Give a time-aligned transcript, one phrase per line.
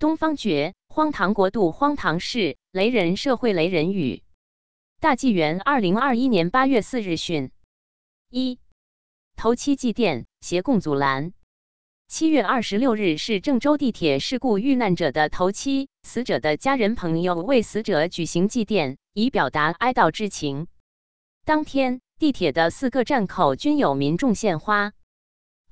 [0.00, 4.22] 东方觉，荒唐国度，荒唐事，雷人社会，雷人语。
[4.98, 7.50] 大纪元二零二一年八月四日讯：
[8.30, 8.58] 一，
[9.36, 11.34] 头七祭奠，协共阻拦。
[12.08, 20.66] 七月二十六日是郑州地铁事故遇难者的头七，死者的家人朋友为死者举行祭奠，以表达哀悼之情。
[21.44, 24.94] 当天，地铁的四个站口均有民众献花。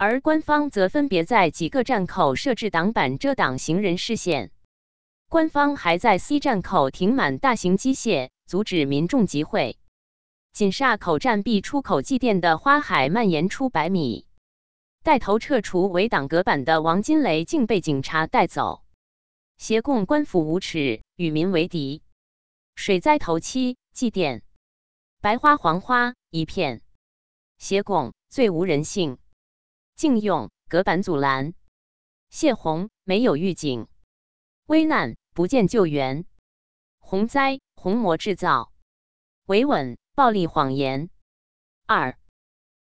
[0.00, 4.52] 而官方则分别在几个站口设置挡板遮挡行人视线。
[5.28, 9.76] 官方还在 C 站口停满大型机械，阻止民众集会。
[10.52, 14.24] 锦厦口站 B 出口祭奠的花海蔓延出百米。
[15.02, 18.84] 带头撤除围挡隔板的王金雷竟被警察带走。
[19.56, 22.02] 协共官府无耻，与民为敌。
[22.76, 24.42] 水灾头七祭奠，
[25.20, 26.82] 白花黄花一片。
[27.58, 29.18] 协共最无人性。
[29.98, 31.54] 禁用隔板阻拦，
[32.30, 33.88] 泄洪没有预警，
[34.66, 36.24] 危难不见救援，
[37.00, 38.70] 洪灾洪魔制造，
[39.46, 41.10] 维稳暴力谎言。
[41.84, 42.16] 二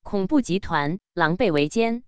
[0.04, 2.04] 恐怖集团狼狈为奸，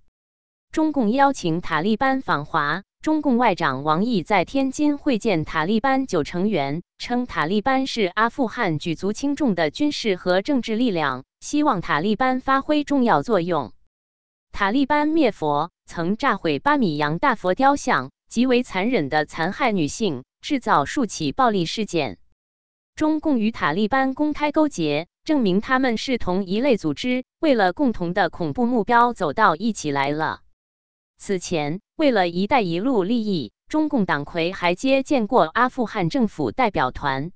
[0.72, 13.74] 中共邀请塔利班访华，中共外长王毅在天津会见塔利班九成员，称塔利班是阿富汗举足轻重的军事和政治力量，希望塔利班发挥重要作用。
[14.52, 22.20] 塔利班灭佛，曾炸毁巴米扬大佛雕像，极为残忍的残害女性，制造数起暴力事件。
[22.96, 30.42] 中共与塔利班公开勾结，证明他们是同一类组织，为了共同的恐怖目标走到一起来了。
[31.18, 37.32] 此前，为了“一带一路”利益，中共党魁还接见过阿富汗政府代表团。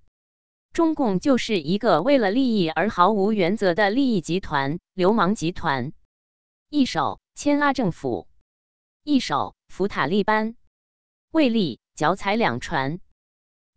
[0.73, 5.93] 中共就是一个为了利益而毫无原则的利益集团、流氓集团。
[6.69, 8.27] 一手牵阿政府，
[9.03, 10.55] 一手扶塔利班，
[11.29, 12.99] 为利脚踩两船，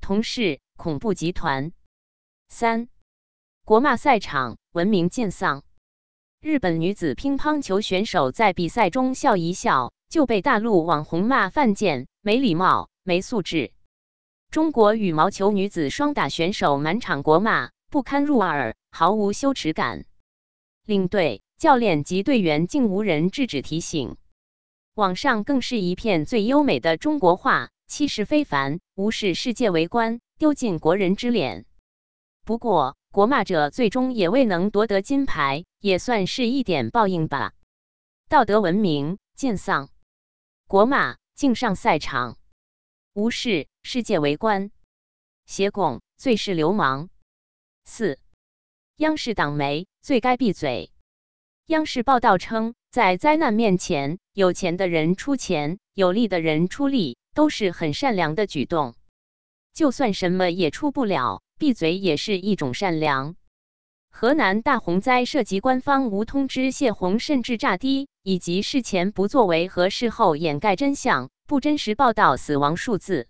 [0.01, 1.73] 同是恐怖集团。
[2.49, 2.89] 三
[3.65, 5.65] 国骂赛场文明尽丧，
[6.41, 13.75] 日本女子乒乓球选手在比赛中笑一笑，就被大陆网红骂犯贱、没礼貌、没素质。
[14.51, 20.07] 中国羽毛球女子双打选手满场国骂，不堪入耳，毫无羞耻感。
[20.87, 21.43] 领队。
[21.59, 24.17] 教练及队员竟无人制止提醒，
[24.95, 31.67] 网上更是一片最优美的中国话，气势非凡，无视世界围观，丢尽国人之脸。
[32.45, 37.55] 不过，国骂者最终也未能夺得金牌，也算是一点报应吧。
[38.29, 39.91] 道德文明尽丧，
[40.69, 42.39] 国骂竟上赛场，
[43.15, 44.71] 无视世界围观，
[45.45, 47.11] 协共最是流氓。
[47.85, 48.21] 四，
[48.99, 50.93] 央视党媒最该闭嘴。
[51.69, 58.95] 央视报道称，在灾难面前，有钱的人出钱，有力的人出力，都是很善良的举动。
[59.75, 63.37] 就算什么也出不了，闭嘴也是一种善良。
[64.11, 73.29] 河南大洪灾涉及官方无通知泄洪，甚至炸堤，以及事前不作为和事后掩盖真相、不真实报道死亡数字。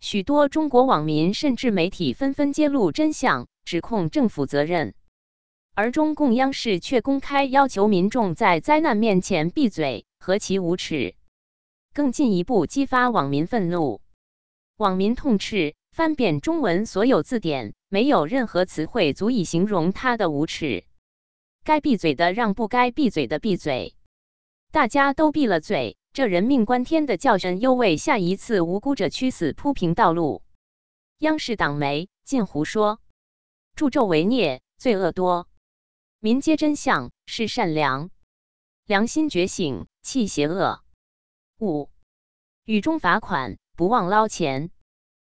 [0.00, 4.94] 许多中国网民甚至媒体纷纷揭露真相，指控政府责任。
[5.74, 11.14] 而中共央视却公开要求民众在灾难面前闭嘴，何其无耻！
[11.94, 14.02] 更进一步激发网民愤怒。
[14.76, 20.84] 网民痛斥：翻遍中文所有字典，没有任何词汇足以形容他的无耻。
[21.64, 23.94] 该闭嘴的让不该闭嘴的闭嘴，
[24.72, 30.42] 大家都闭了嘴，这人命关天的教训又为下一次无辜者屈死铺平道路。
[31.18, 32.98] 央视党媒尽胡说，
[33.74, 35.46] 助纣为虐，罪恶多。
[36.24, 38.08] 民皆真相是善良，
[38.86, 40.80] 良心觉醒弃邪恶。
[41.58, 41.90] 五
[42.64, 44.70] 雨中罚款不忘捞钱，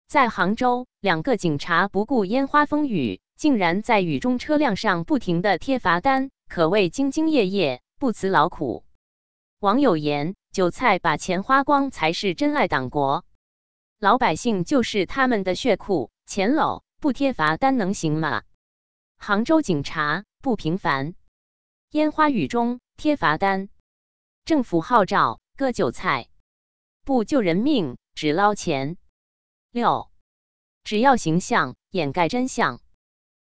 [0.08, 8.84] 在杭州，两个警察不顾烟花风雨，竟然在雨中车辆上不停的贴罚单，可谓兢兢业业，不辞劳苦。
[9.60, 13.24] 网友言：韭菜把钱花光才是真爱党国，
[14.00, 18.44] 老百姓就是他们的血库，钱篓不贴罚单能行吗？
[19.16, 20.26] 杭州警察。
[20.44, 21.16] 不平凡，
[21.92, 23.70] 烟花雨中贴罚单，
[24.44, 26.28] 政府号召割韭菜，
[27.06, 28.98] 不救人命只捞钱。
[29.72, 30.12] 六，
[30.84, 32.82] 只要形象掩盖真相。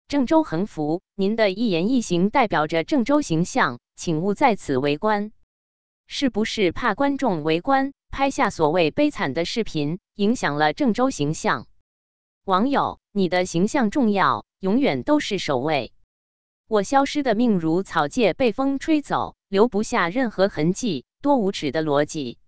[0.07, 5.31] 郑州横幅，您的一言一行代表着郑州形象，请勿在此围观。
[6.05, 11.65] 是不是怕观众围观，拍下所谓悲惨的视频，影响了郑州形象？
[12.43, 15.91] 网友，你的形象重要，永远都是首位。
[16.73, 22.39] 我消失的命如草芥被风吹走，留不下任何痕迹，多无耻的逻辑！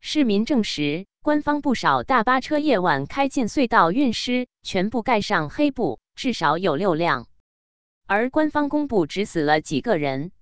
[0.00, 7.28] 市民证实，官方不少大巴车夜晚开进隧道运尸，全部盖上黑布，至少有六辆。
[8.08, 10.32] 而官方公布只死了几个人，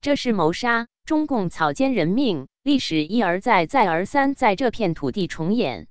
[0.00, 5.88] 这是谋杀，中共草菅人命，历史一而再、再而三在这片土地重演，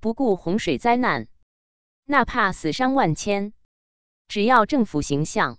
[0.00, 1.26] 不顾洪水灾难，
[2.04, 3.52] 哪怕死伤万千，
[4.28, 5.58] 只要政府形象，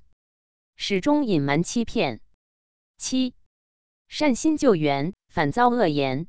[0.84, 2.22] 始终隐瞒欺骗。
[2.98, 3.36] 七，
[4.08, 6.26] 善心救援反遭恶言。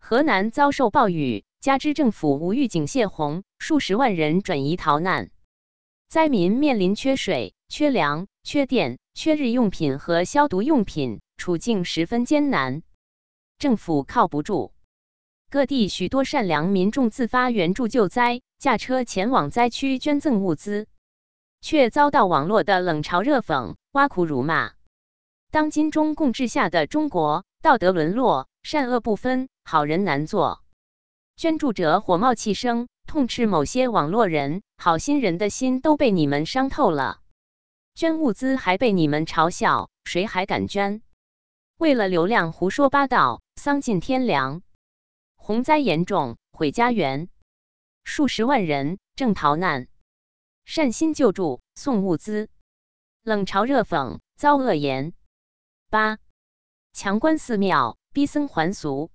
[0.00, 5.30] 河南遭受暴雨，加之政府无预警泄洪，数十万人转移逃难，
[6.08, 12.82] 灾民面临缺水、缺粮、缺电、缺日用品和消毒用品，处境十分艰难。
[13.60, 14.72] 政府靠不住，
[15.50, 20.88] 各地许多善良民众自发援助救灾，驾车前往灾区捐赠物资，
[21.60, 24.72] 却遭到网络的冷嘲热讽、挖苦辱骂。
[25.50, 29.48] 当今中共治下的中国，道德沦落，善恶不分。
[29.64, 30.62] 好人难做，
[31.36, 37.20] 捐助者火冒气生，痛斥某些网络人，好心人的心都被你们伤透了。
[37.94, 41.02] 捐物资还被你们嘲笑，谁还敢捐？
[41.76, 44.62] 为了流量胡说八道，丧尽天良。
[45.36, 47.28] 洪灾严重，毁家园，
[48.04, 49.86] 数十万人正逃难，
[50.70, 52.50] 善心救助，送物资，
[53.22, 55.14] 冷嘲热讽，遭恶言。
[55.88, 56.18] 八
[56.92, 59.10] 强关寺庙，逼僧还俗。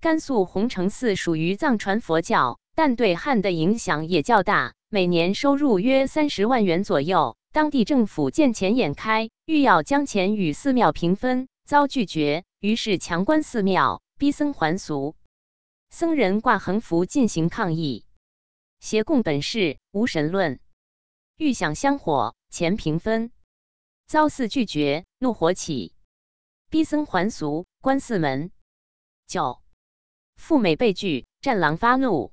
[0.00, 7.36] 甘肃洪城寺属于藏传佛教，但对汉的影响也较大，每年收入约三十万元左右。
[7.52, 15.14] 当地政府见钱眼开，欲要将钱与寺庙平分，遭拒绝，于是强关寺庙，逼僧还俗。
[15.90, 18.04] 僧人挂横幅进行抗议，
[18.80, 20.58] 邪共本事，无神论，
[21.36, 23.32] 欲享香火，钱平分，
[24.06, 25.94] 遭寺拒绝，怒火起，
[26.70, 28.50] 逼僧还俗，关寺门。
[29.26, 29.60] 九。
[30.36, 32.32] 赴美被拒，战狼发怒。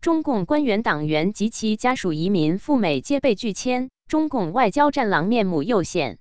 [0.00, 3.90] 中共官员、党员及其家属移民赴美皆被拒签。
[4.06, 6.18] 中共外交战狼面目又现。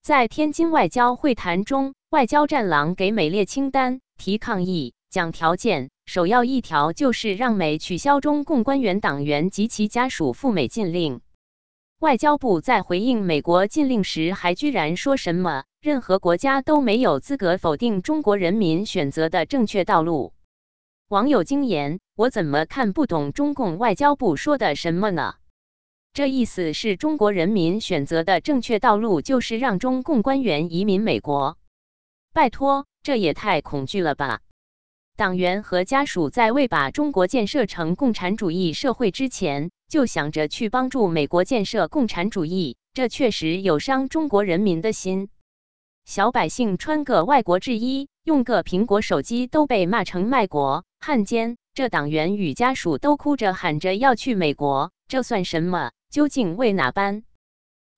[0.00, 5.90] 在天津外交会谈中，外交战狼给美列清单，提抗议，讲条件。
[6.12, 11.20] 首要一条就是让美取消中共官员、党员及其家属赴美禁令。
[12.00, 15.62] 外交部在回应美国禁令时，还居然说什么？
[15.80, 20.32] 任何国家都没有资格否定中国人民选择的正确道路。
[21.06, 25.34] 网友惊言：“我怎么看不懂中共外交部说的什么呢？
[26.12, 31.56] 这意思是中国人民选择的正确道路就是让中共官员移民美国？
[32.32, 34.40] 拜托，这也太恐惧了吧！
[35.20, 45.28] 党员和家属在未把中国建设成共产主义社会之前。”就想着去帮助美国建设共产主义，这确实有伤中国人民的心。
[46.06, 55.90] 小百姓穿个外国制衣，用个苹果手机都被骂成卖国汉奸，这党员与家属都哭着喊着要去美国，这算什么？
[56.08, 57.24] 究竟为哪般？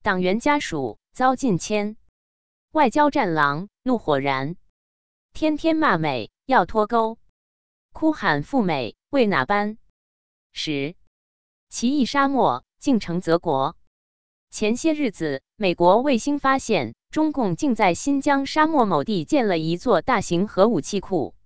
[0.02, 1.94] 党员家属遭禁签，
[2.72, 4.56] 外交战狼怒火燃，
[5.32, 7.18] 天天骂美要脱钩，
[7.92, 9.76] 哭喊赴美为哪般？
[10.52, 10.96] 十。
[11.68, 13.76] 奇异沙漠，竟成泽国。
[14.50, 21.36] 前些日子，美国卫星发现，中共竟在新疆沙漠某地建了一座大型核武器库。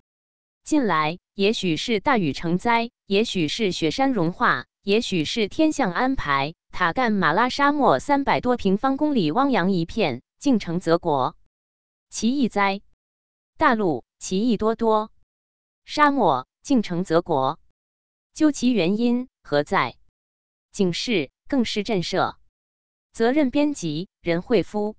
[0.65, 11.37] 近来，也许是大雨成灾，也许是雪山融化，也许是天象安排，塔干马拉沙漠三百多平方公里汪洋一片，竟成泽国。
[12.09, 12.81] 奇异哉！
[13.59, 15.11] 大陆奇异多多，
[15.87, 17.59] 沙漠竟成泽国，
[18.35, 19.97] 究其原因何在？
[20.73, 22.37] 警示更是震慑。
[23.13, 24.95] 责任编辑：任惠夫。